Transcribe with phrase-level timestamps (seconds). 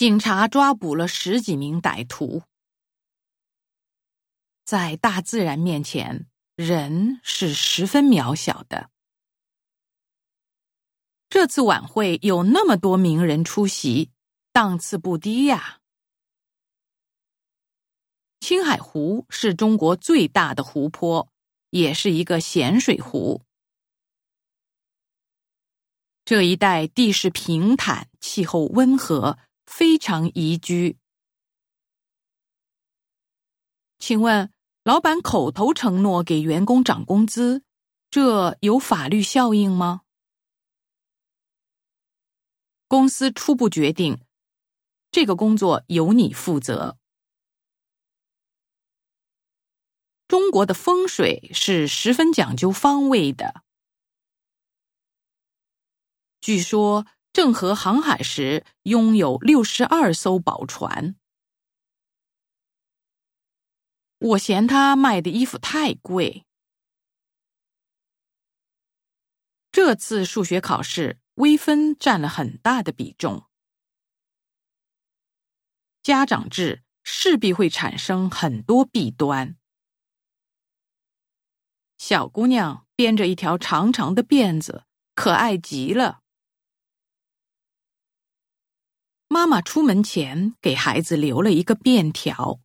[0.00, 2.42] 警察抓捕了十几名歹徒。
[4.64, 6.26] 在大自然面前，
[6.56, 8.88] 人是十分渺小的。
[11.28, 14.10] 这次晚会有那么多名人出席，
[14.52, 15.80] 档次不低呀。
[18.40, 21.28] 青海湖是中国最大的湖泊，
[21.68, 23.42] 也是一个咸水湖。
[26.24, 29.38] 这一带地势平坦，气候温和，
[29.70, 30.98] 非常宜居。
[34.00, 34.52] 请问，
[34.82, 37.62] 老板口头承诺给员工涨工资，
[38.10, 40.02] 这有法律效应吗？
[42.88, 44.20] 公司初步决定，
[45.12, 46.98] 这个工作由你负责。
[50.26, 53.62] 中国的风水是十分讲究方位的。
[56.40, 61.16] 据说郑和航海时拥有六十二艘宝船。
[64.18, 66.44] 我嫌他卖的衣服太贵。
[69.72, 73.46] 这次数学考试，微分占了很大的比重。
[76.02, 79.56] 家长制势必会产生很多弊端。
[81.96, 84.84] 小姑娘编着一条长长的辫子，
[85.14, 86.20] 可爱极了。
[89.40, 92.60] 妈妈出门前给孩子留了一个便条。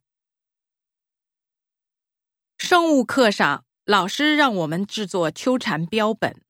[2.58, 6.42] 生物课上，老师让我们制作秋蝉标本。